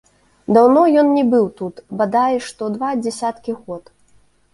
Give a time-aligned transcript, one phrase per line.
[0.55, 3.83] Даўно ён не быў тут, бадай што два дзесяткі год.